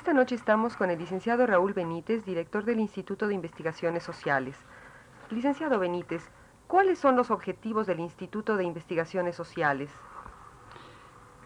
[0.00, 4.56] Esta noche estamos con el licenciado Raúl Benítez, director del Instituto de Investigaciones Sociales.
[5.28, 6.30] Licenciado Benítez,
[6.66, 9.90] ¿cuáles son los objetivos del Instituto de Investigaciones Sociales?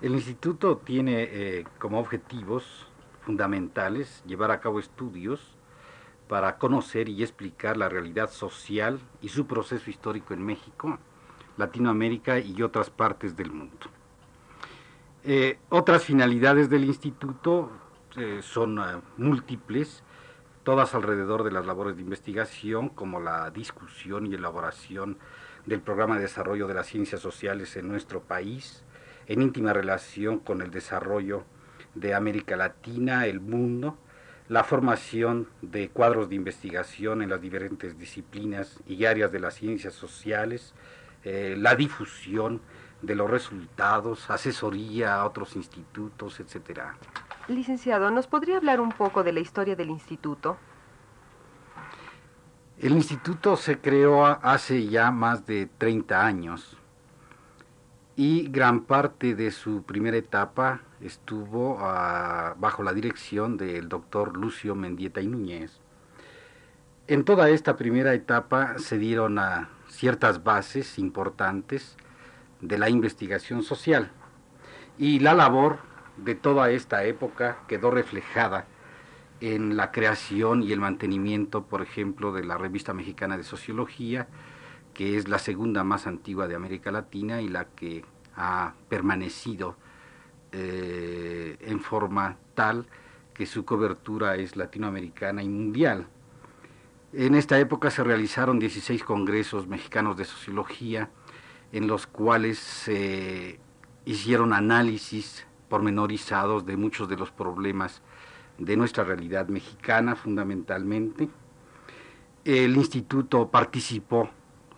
[0.00, 2.86] El instituto tiene eh, como objetivos
[3.22, 5.56] fundamentales llevar a cabo estudios
[6.28, 11.00] para conocer y explicar la realidad social y su proceso histórico en México,
[11.56, 13.88] Latinoamérica y otras partes del mundo.
[15.24, 17.70] Eh, otras finalidades del instituto
[18.16, 18.82] eh, son eh,
[19.16, 20.02] múltiples,
[20.62, 25.18] todas alrededor de las labores de investigación, como la discusión y elaboración
[25.66, 28.84] del programa de desarrollo de las ciencias sociales en nuestro país,
[29.26, 31.44] en íntima relación con el desarrollo
[31.94, 33.98] de América Latina, el mundo,
[34.48, 39.94] la formación de cuadros de investigación en las diferentes disciplinas y áreas de las ciencias
[39.94, 40.74] sociales,
[41.24, 42.60] eh, la difusión
[43.00, 46.96] de los resultados, asesoría a otros institutos, etcétera.
[47.48, 50.56] Licenciado, ¿nos podría hablar un poco de la historia del instituto?
[52.78, 56.78] El instituto se creó hace ya más de 30 años
[58.16, 64.74] y gran parte de su primera etapa estuvo ah, bajo la dirección del doctor Lucio
[64.74, 65.80] Mendieta y Núñez.
[67.08, 69.38] En toda esta primera etapa se dieron
[69.88, 71.98] ciertas bases importantes
[72.62, 74.10] de la investigación social
[74.96, 78.66] y la labor de toda esta época quedó reflejada
[79.40, 84.28] en la creación y el mantenimiento, por ejemplo, de la Revista Mexicana de Sociología,
[84.94, 88.04] que es la segunda más antigua de América Latina y la que
[88.36, 89.76] ha permanecido
[90.52, 92.86] eh, en forma tal
[93.34, 96.06] que su cobertura es latinoamericana y mundial.
[97.12, 101.10] En esta época se realizaron 16 congresos mexicanos de sociología
[101.72, 103.58] en los cuales se
[104.04, 108.00] hicieron análisis pormenorizados de muchos de los problemas
[108.58, 111.28] de nuestra realidad mexicana fundamentalmente.
[112.44, 114.30] El instituto participó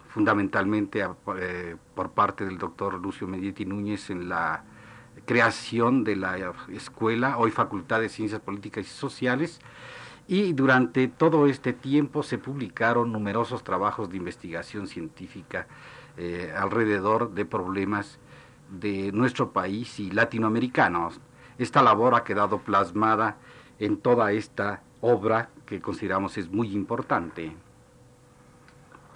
[0.08, 1.04] fundamentalmente
[1.36, 4.64] eh, por parte del doctor Lucio Medietti Núñez en la
[5.26, 9.60] creación de la escuela, hoy Facultad de Ciencias Políticas y Sociales,
[10.26, 15.66] y durante todo este tiempo se publicaron numerosos trabajos de investigación científica
[16.16, 18.18] eh, alrededor de problemas
[18.71, 21.21] de nuestro país y latinoamericanos.
[21.59, 23.37] Esta labor ha quedado plasmada
[23.78, 27.53] en toda esta obra que consideramos es muy importante.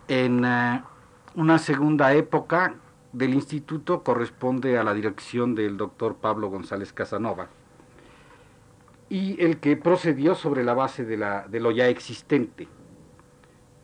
[0.08, 0.82] En eh,
[1.34, 2.74] una segunda época
[3.12, 7.48] del instituto corresponde a la dirección del doctor Pablo González Casanova
[9.08, 12.68] y el que procedió sobre la base de, la, de lo ya existente,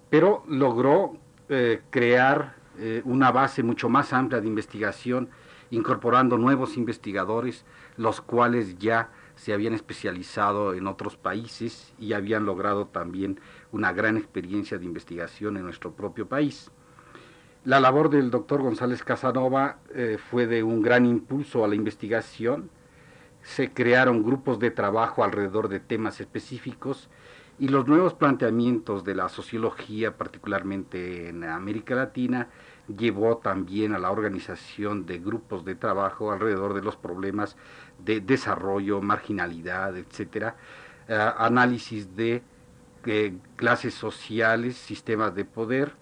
[0.08, 1.16] pero logró
[1.48, 5.28] eh, crear eh, una base mucho más amplia de investigación
[5.70, 7.64] incorporando nuevos investigadores,
[7.96, 13.38] los cuales ya se habían especializado en otros países y habían logrado también
[13.72, 16.70] una gran experiencia de investigación en nuestro propio país.
[17.64, 22.70] La labor del doctor González Casanova eh, fue de un gran impulso a la investigación.
[23.42, 27.10] Se crearon grupos de trabajo alrededor de temas específicos
[27.58, 32.48] y los nuevos planteamientos de la sociología, particularmente en América Latina,
[32.88, 37.56] llevó también a la organización de grupos de trabajo alrededor de los problemas
[38.04, 40.56] de desarrollo, marginalidad, etcétera,
[41.08, 42.42] eh, análisis de
[43.04, 45.92] eh, clases sociales, sistemas de poder,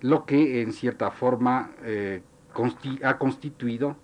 [0.00, 2.22] lo que en cierta forma eh,
[3.02, 3.96] ha constituido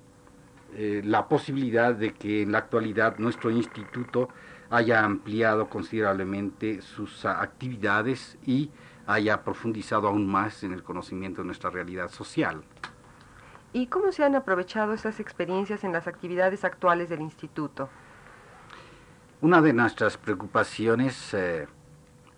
[0.72, 4.28] la posibilidad de que en la actualidad nuestro instituto
[4.70, 8.70] haya ampliado considerablemente sus actividades y
[9.12, 12.62] haya profundizado aún más en el conocimiento de nuestra realidad social.
[13.72, 17.88] ¿Y cómo se han aprovechado estas experiencias en las actividades actuales del instituto?
[19.40, 21.66] Una de nuestras preocupaciones eh,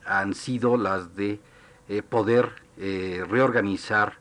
[0.05, 1.41] han sido las de
[1.89, 4.19] eh, poder eh, reorganizar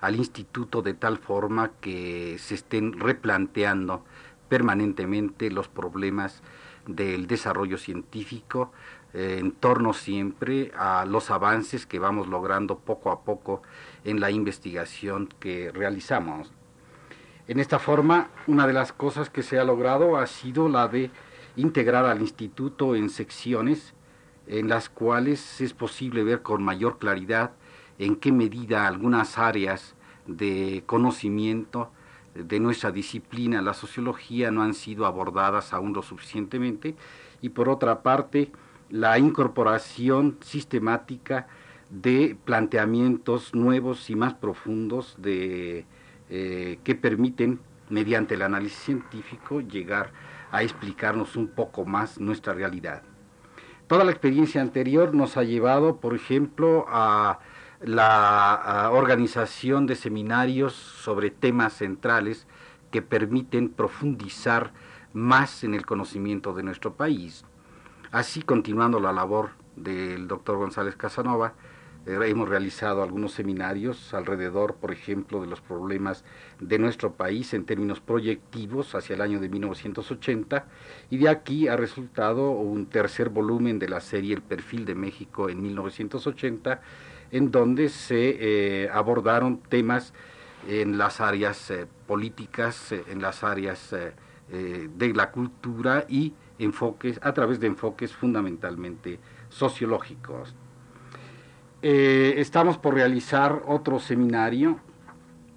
[0.00, 4.04] al instituto de tal forma que se estén replanteando
[4.48, 6.42] permanentemente los problemas
[6.86, 8.72] del desarrollo científico
[9.14, 13.62] eh, en torno siempre a los avances que vamos logrando poco a poco
[14.04, 16.52] en la investigación que realizamos.
[17.48, 21.10] En esta forma, una de las cosas que se ha logrado ha sido la de
[21.56, 23.94] integrar al instituto en secciones
[24.46, 27.52] en las cuales es posible ver con mayor claridad
[27.98, 29.94] en qué medida algunas áreas
[30.26, 31.90] de conocimiento
[32.34, 36.96] de nuestra disciplina, la sociología, no han sido abordadas aún lo suficientemente,
[37.40, 38.50] y por otra parte,
[38.92, 41.48] la incorporación sistemática
[41.88, 45.86] de planteamientos nuevos y más profundos eh,
[46.28, 47.58] que permiten,
[47.88, 50.12] mediante el análisis científico, llegar
[50.50, 53.02] a explicarnos un poco más nuestra realidad.
[53.86, 57.40] Toda la experiencia anterior nos ha llevado, por ejemplo, a
[57.80, 62.46] la organización de seminarios sobre temas centrales
[62.90, 64.72] que permiten profundizar
[65.14, 67.44] más en el conocimiento de nuestro país.
[68.12, 71.54] Así, continuando la labor del doctor González Casanova,
[72.04, 76.22] eh, hemos realizado algunos seminarios alrededor, por ejemplo, de los problemas
[76.60, 80.66] de nuestro país en términos proyectivos hacia el año de 1980
[81.08, 85.48] y de aquí ha resultado un tercer volumen de la serie El perfil de México
[85.48, 86.82] en 1980
[87.30, 88.36] en donde se
[88.84, 90.12] eh, abordaron temas
[90.68, 93.96] en las áreas eh, políticas, en las áreas
[94.50, 99.18] de la cultura y enfoques a través de enfoques fundamentalmente
[99.48, 100.54] sociológicos.
[101.82, 104.78] estamos por realizar otro seminario,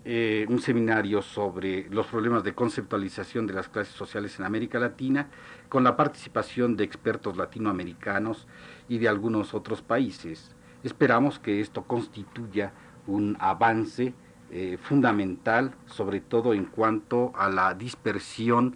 [0.05, 5.29] un seminario sobre los problemas de conceptualización de las clases sociales en América Latina,
[5.69, 8.47] con la participación de expertos latinoamericanos
[8.89, 10.55] y de algunos otros países.
[10.83, 12.73] Esperamos que esto constituya
[13.07, 14.13] un avance
[14.51, 18.75] eh, fundamental, sobre todo en cuanto a la dispersión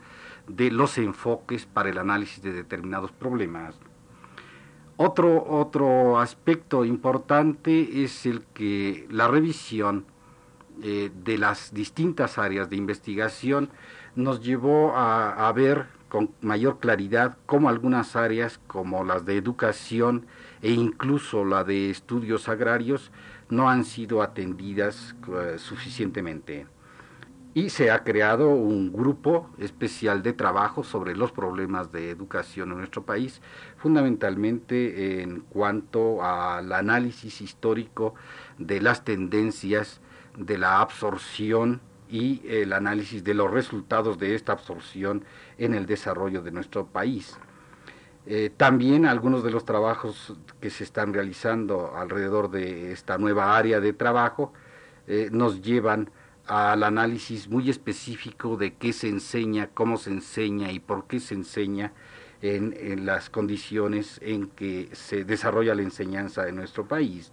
[0.49, 3.79] de los enfoques para el análisis de determinados problemas.
[4.97, 10.05] Otro, otro aspecto importante es el que la revisión
[10.81, 13.69] eh, de las distintas áreas de investigación
[14.15, 20.25] nos llevó a, ver con mayor claridad cómo algunas áreas como las de educación
[20.61, 23.11] e incluso la de estudios agrarios
[23.49, 26.65] no han sido atendidas eh, suficientemente.
[27.59, 32.77] Y se ha creado un grupo especial de trabajo sobre los problemas de educación en
[32.77, 33.41] nuestro país,
[33.75, 38.15] fundamentalmente en cuanto al análisis histórico
[38.57, 39.99] de las tendencias
[40.37, 45.25] de la absorción y el análisis de los resultados de esta absorción
[45.57, 47.37] en el desarrollo de nuestro país.
[48.25, 53.81] Eh, también algunos de los trabajos que se están realizando alrededor de esta nueva área
[53.81, 54.53] de trabajo
[55.07, 56.09] eh, nos llevan
[56.49, 61.35] al análisis muy específico de qué se enseña, cómo se enseña y por qué se
[61.35, 61.93] enseña
[62.41, 67.31] en, las condiciones en que se desarrolla la enseñanza en nuestro país,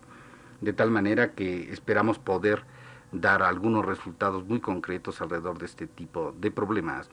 [0.61, 2.65] de tal manera que esperamos poder
[3.11, 7.09] dar algunos resultados muy concretos alrededor de este tipo de problemas.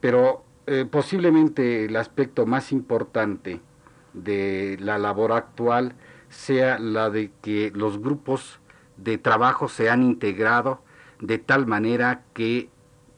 [0.00, 3.62] Pero eh, posiblemente el aspecto más importante
[4.12, 5.94] de la labor actual
[6.28, 8.60] sea la de que los grupos
[8.98, 10.84] de trabajo se han integrado
[11.20, 12.68] de tal manera que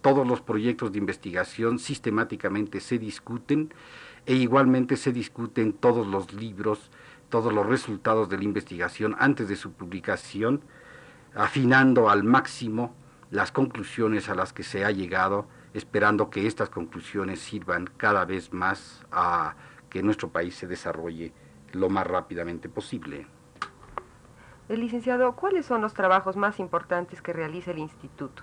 [0.00, 3.72] todos los proyectos de investigación sistemáticamente se discuten
[4.26, 6.90] e igualmente se discuten todos los libros,
[7.28, 10.62] todos los resultados de la investigación antes de su publicación,
[11.34, 12.94] afinando al máximo
[13.30, 18.52] las conclusiones a las que se ha llegado esperando que estas conclusiones sirvan cada vez
[18.52, 19.54] más a
[19.90, 21.32] que nuestro país se desarrolle
[21.72, 23.26] lo más rápidamente posible.
[24.68, 28.42] El licenciado, ¿cuáles son los trabajos más importantes que realiza el instituto?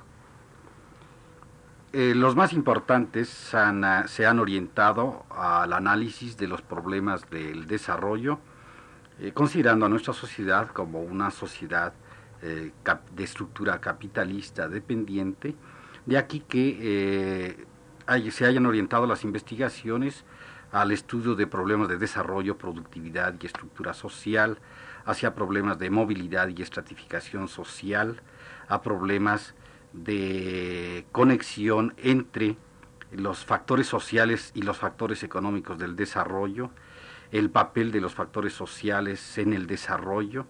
[1.93, 8.39] Eh, los más importantes ah, se han orientado al análisis de los problemas del desarrollo,
[9.19, 11.93] eh, considerando a nuestra sociedad como una sociedad
[12.41, 12.71] eh,
[13.15, 15.55] de estructura capitalista dependiente,
[16.05, 17.65] de aquí que
[18.31, 20.25] se hayan orientado las investigaciones
[20.71, 24.57] al estudio de problemas de desarrollo, productividad y estructura social,
[25.05, 28.21] hacia problemas de movilidad y estratificación social,
[28.67, 29.53] a problemas
[29.93, 32.57] de conexión entre
[33.11, 36.71] los factores sociales y los factores económicos del desarrollo,
[37.31, 40.45] el papel de los factores sociales en el desarrollo,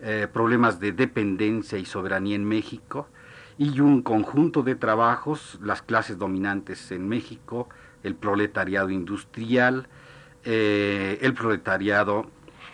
[0.00, 3.08] eh, problemas de dependencia y soberanía en México,
[3.58, 7.68] y un conjunto de trabajos, las clases dominantes en México,
[8.04, 9.88] el proletariado industrial,
[10.44, 12.30] eh, el proletariado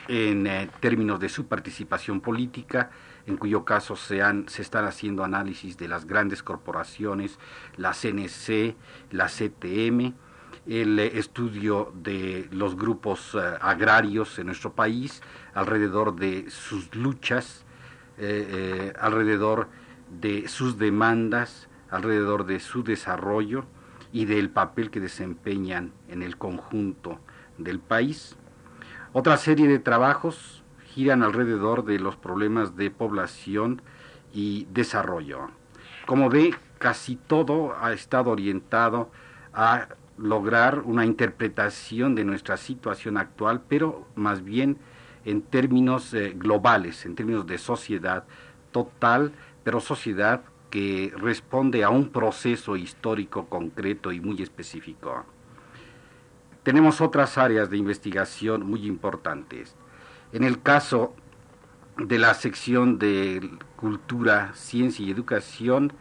[0.08, 2.90] en eh, términos de su participación política,
[3.26, 7.38] en cuyo caso se, se están haciendo análisis de las grandes corporaciones,
[7.76, 8.76] la CNC,
[9.10, 10.14] la CTM,
[10.66, 17.64] el estudio de los grupos eh, agrarios en nuestro país, alrededor de sus luchas,
[18.16, 19.68] eh, eh, alrededor
[20.20, 23.64] de sus demandas, alrededor de su desarrollo
[24.12, 27.20] y del papel que desempeñan en el conjunto
[27.58, 28.36] del país.
[29.16, 33.80] Otra serie de trabajos giran alrededor de los problemas de población
[34.32, 35.50] y desarrollo.
[36.04, 39.12] Como ve, casi todo ha estado orientado
[39.52, 39.86] a
[40.18, 44.78] lograr una interpretación de nuestra situación actual, pero más bien
[45.24, 48.24] en términos eh, globales, en términos de sociedad
[48.72, 49.30] total,
[49.62, 55.24] pero sociedad que responde a un proceso histórico concreto y muy específico.
[56.64, 59.76] Tenemos otras áreas de investigación muy importantes.
[60.32, 61.14] En el caso
[61.98, 65.92] de la sección de cultura, ciencia y educación,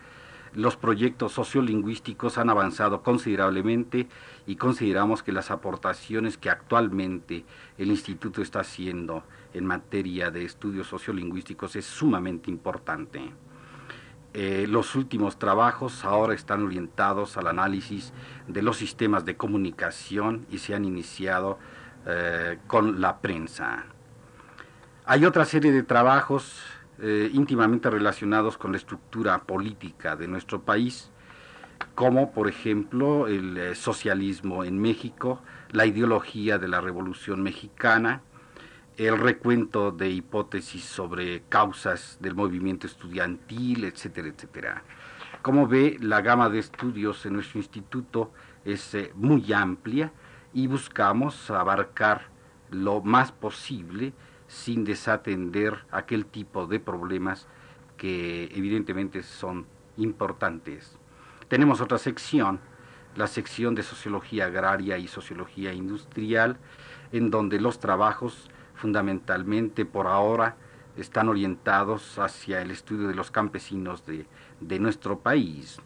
[0.53, 4.07] los proyectos sociolingüísticos han avanzado considerablemente
[4.47, 7.43] y consideramos que las aportaciones que actualmente
[7.77, 13.33] el instituto está haciendo en materia de estudios sociolingüísticos es sumamente importante.
[14.33, 18.13] Eh, los últimos trabajos ahora están orientados al análisis
[18.47, 21.59] de los sistemas de comunicación y se han iniciado
[22.07, 23.85] eh, con la prensa.
[25.05, 26.63] Hay otra serie de trabajos
[26.99, 31.11] eh, íntimamente relacionados con la estructura política de nuestro país,
[31.93, 38.21] como por ejemplo el socialismo en México, la ideología de la Revolución Mexicana,
[38.97, 44.83] el recuento de hipótesis sobre causas del movimiento estudiantil, etcétera, etcétera.
[45.41, 48.31] Como ve, la gama de estudios en nuestro instituto
[48.63, 50.11] es eh, muy amplia
[50.53, 52.27] y buscamos abarcar
[52.69, 54.13] lo más posible
[54.47, 57.47] sin desatender aquel tipo de problemas
[57.97, 59.65] que evidentemente son
[59.97, 60.97] importantes.
[61.47, 62.59] Tenemos otra sección,
[63.15, 66.57] la sección de sociología agraria y sociología industrial,
[67.11, 68.49] en donde los trabajos
[68.83, 70.57] fundamentalmente por ahora
[70.97, 74.25] están orientados hacia el estudio de los campesinos de,
[74.59, 75.79] de nuestro país.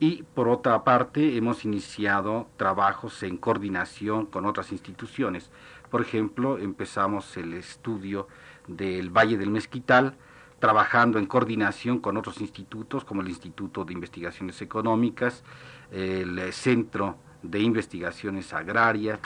[0.00, 5.50] Y por otra parte, hemos iniciado trabajos en coordinación con otras instituciones.
[5.90, 8.26] Por ejemplo, empezamos el estudio
[8.68, 10.16] del Valle del Mezquital,
[10.60, 15.44] trabajando en coordinación con otros institutos, como el Instituto de Investigaciones Económicas,
[15.92, 19.20] el Centro de Investigaciones Agrarias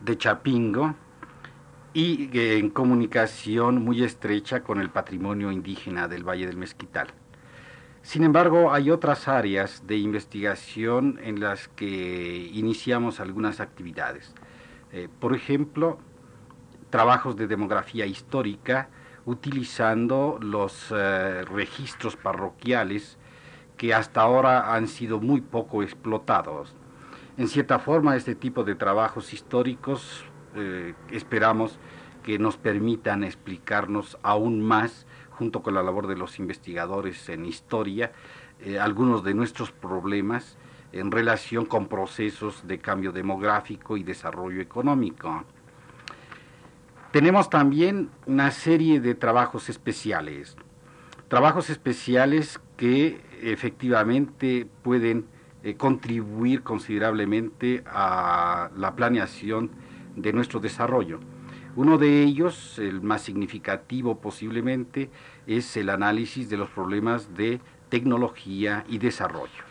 [0.00, 0.96] de Chapingo,
[1.92, 7.08] y en comunicación muy estrecha con el patrimonio indígena del Valle del Mezquital.
[8.02, 14.34] Sin embargo, hay otras áreas de investigación en las que iniciamos algunas actividades.
[14.92, 15.98] Eh, por ejemplo,
[16.88, 18.88] trabajos de demografía histórica
[19.26, 23.18] utilizando los eh, registros parroquiales
[23.76, 26.74] que hasta ahora han sido muy poco explotados.
[27.36, 31.78] En cierta forma, este tipo de trabajos históricos eh, esperamos
[32.22, 38.12] que nos permitan explicarnos aún más, junto con la labor de los investigadores en historia,
[38.60, 40.58] eh, algunos de nuestros problemas
[40.92, 45.44] en relación con procesos de cambio demográfico y desarrollo económico.
[47.12, 50.56] Tenemos también una serie de trabajos especiales,
[51.28, 55.26] trabajos especiales que efectivamente pueden
[55.62, 59.70] eh, contribuir considerablemente a la planeación
[60.22, 61.20] de nuestro desarrollo.
[61.76, 65.10] Uno de ellos, el más significativo posiblemente,
[65.46, 69.62] es el análisis de los problemas de tecnología y desarrollo.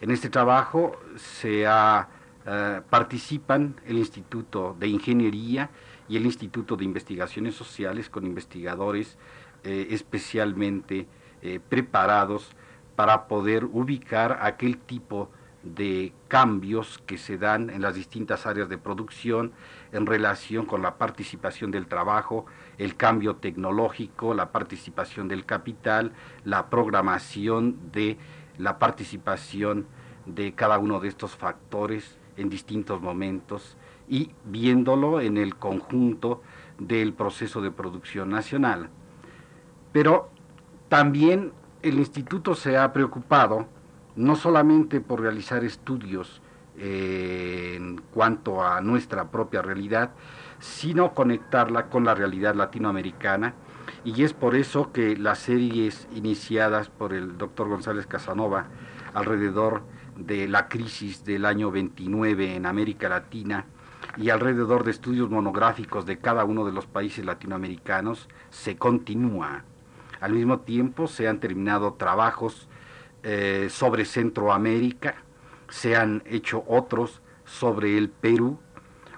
[0.00, 5.70] En este trabajo se eh, participan el Instituto de Ingeniería
[6.08, 9.18] y el Instituto de Investigaciones Sociales con investigadores
[9.64, 11.06] eh, especialmente
[11.42, 12.52] eh, preparados
[12.94, 15.30] para poder ubicar aquel tipo
[15.62, 19.52] de cambios que se dan en las distintas áreas de producción
[19.92, 22.46] en relación con la participación del trabajo,
[22.78, 26.12] el cambio tecnológico, la participación del capital,
[26.44, 28.18] la programación de
[28.56, 29.86] la participación
[30.26, 33.76] de cada uno de estos factores en distintos momentos
[34.08, 36.42] y viéndolo en el conjunto
[36.78, 38.90] del proceso de producción nacional.
[39.92, 40.30] Pero
[40.88, 43.66] también el instituto se ha preocupado
[44.18, 46.42] no solamente por realizar estudios
[46.76, 50.10] eh, en cuanto a nuestra propia realidad,
[50.58, 53.54] sino conectarla con la realidad latinoamericana.
[54.04, 58.66] Y es por eso que las series iniciadas por el doctor González Casanova
[59.14, 59.82] alrededor
[60.16, 63.66] de la crisis del año 29 en América Latina,
[64.16, 69.62] y alrededor de estudios monográficos de cada uno de los países latinoamericanos se continúa.
[70.20, 72.68] Al mismo tiempo se han terminado trabajos
[73.22, 75.16] eh, sobre Centroamérica,
[75.68, 78.58] se han hecho otros sobre el Perú,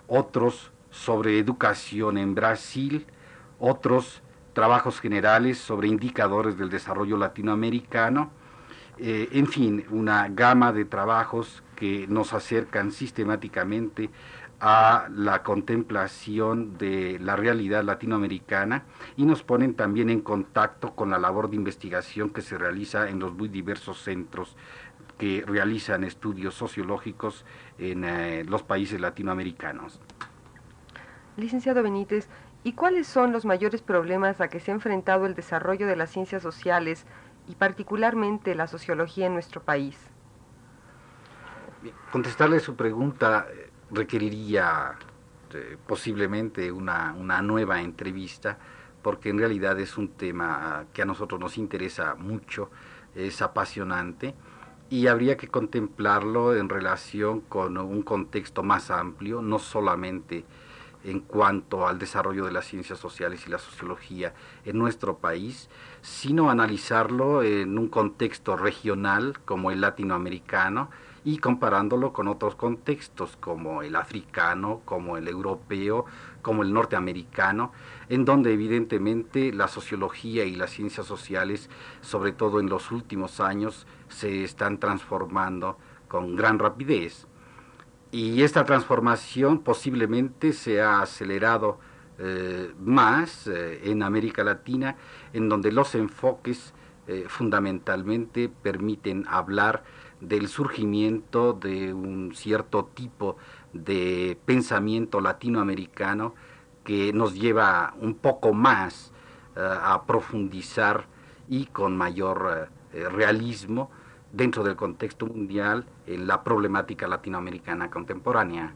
[0.06, 3.06] otros sobre educación en Brasil,
[3.58, 8.32] otros trabajos generales sobre indicadores del desarrollo latinoamericano,
[8.98, 14.10] eh, en fin, una gama de trabajos que nos acercan sistemáticamente
[14.60, 18.84] a la contemplación de la realidad latinoamericana
[19.16, 23.18] y nos ponen también en contacto con la labor de investigación que se realiza en
[23.18, 24.56] los muy diversos centros
[25.16, 27.44] que realizan estudios sociológicos
[27.78, 30.00] en eh, los países latinoamericanos.
[31.36, 32.28] Licenciado Benítez,
[32.62, 36.10] ¿y cuáles son los mayores problemas a que se ha enfrentado el desarrollo de las
[36.10, 37.06] ciencias sociales
[37.48, 39.96] y particularmente la sociología en nuestro país?
[42.12, 43.46] Contestarle su pregunta
[43.90, 44.94] requeriría
[45.54, 48.58] eh, posiblemente una, una, nueva entrevista,
[49.02, 52.70] porque en realidad es un tema que a nosotros nos interesa mucho,
[53.14, 54.34] es apasionante,
[54.90, 60.44] y habría que contemplarlo en relación con un contexto más amplio, no solamente
[61.04, 65.70] en cuanto al desarrollo de las ciencias sociales y la sociología en nuestro país,
[66.02, 70.90] sino analizarlo en un contexto regional como el latinoamericano
[71.24, 76.06] y comparándolo con otros contextos como el africano, como el europeo,
[76.42, 77.72] como el norteamericano,
[78.08, 81.68] en donde evidentemente la sociología y las ciencias sociales,
[82.00, 85.76] sobre todo en los últimos años, se están transformando
[86.08, 87.26] con gran rapidez.
[88.12, 91.78] Y esta transformación posiblemente se ha acelerado
[92.18, 94.96] eh, más eh, en América Latina,
[95.32, 96.74] en donde los enfoques
[97.06, 99.84] eh, fundamentalmente permiten hablar
[100.20, 103.36] del surgimiento de un cierto tipo
[103.72, 106.34] de pensamiento latinoamericano
[106.84, 109.12] que nos lleva un poco más
[109.56, 111.06] a profundizar
[111.48, 113.90] y con mayor realismo
[114.32, 118.74] dentro del contexto mundial en la problemática latinoamericana contemporánea.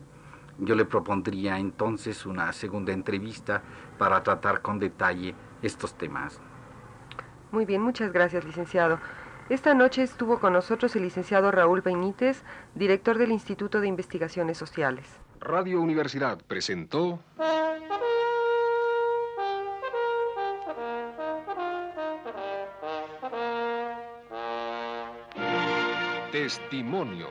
[0.58, 3.62] Yo le propondría entonces una segunda entrevista
[3.98, 6.40] para tratar con detalle estos temas.
[7.50, 8.98] Muy bien, muchas gracias, licenciado.
[9.50, 12.42] Esta noche estuvo con nosotros el licenciado Raúl Benítez,
[12.74, 15.04] director del Instituto de Investigaciones Sociales.
[15.38, 17.20] Radio Universidad presentó...
[26.32, 27.30] Testimonios.